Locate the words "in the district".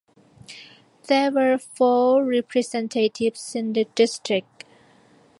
3.53-4.63